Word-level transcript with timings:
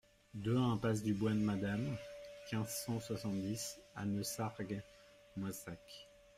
deux 0.33 0.57
impasse 0.57 1.03
du 1.03 1.13
Bois 1.13 1.29
de 1.29 1.35
Madame, 1.35 1.95
quinze, 2.49 2.69
cent 2.87 2.99
soixante-dix 2.99 3.77
à 3.95 4.03
Neussargues-Moissac 4.03 5.79